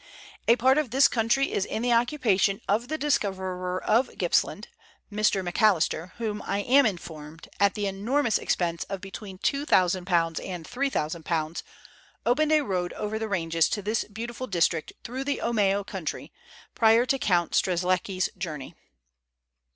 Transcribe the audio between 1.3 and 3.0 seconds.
is in the occupation of the